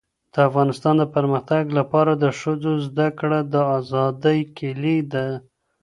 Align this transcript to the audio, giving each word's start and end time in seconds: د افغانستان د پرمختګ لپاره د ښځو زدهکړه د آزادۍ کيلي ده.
د 0.33 0.35
افغانستان 0.49 0.95
د 0.99 1.03
پرمختګ 1.15 1.63
لپاره 1.79 2.11
د 2.15 2.25
ښځو 2.39 2.71
زدهکړه 2.87 3.39
د 3.53 3.55
آزادۍ 3.77 4.39
کيلي 4.57 4.97
ده. 5.13 5.27